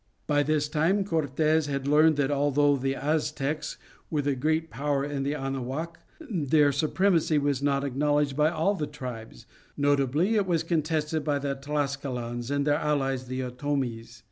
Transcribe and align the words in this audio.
By 0.25 0.41
this 0.41 0.67
time 0.67 1.05
Cortes 1.05 1.67
had 1.67 1.87
learned 1.87 2.17
that 2.17 2.31
although 2.31 2.75
the 2.75 2.95
Aztecs 2.95 3.77
were 4.09 4.23
the 4.23 4.33
greatest 4.35 4.71
power 4.71 5.05
in 5.05 5.23
Anahuac, 5.27 5.99
their 6.19 6.71
supremacy 6.71 7.37
was 7.37 7.61
not 7.61 7.83
acknowledged 7.83 8.35
by 8.35 8.49
all 8.49 8.73
the 8.73 8.87
tribes; 8.87 9.45
notably 9.77 10.39
was 10.39 10.63
it 10.63 10.67
contested 10.67 11.23
by 11.23 11.37
the 11.37 11.53
Tlascalans 11.55 12.49
and 12.49 12.65
their 12.65 12.77
allies 12.79 13.27
the 13.27 13.41
Otomies. 13.43 14.19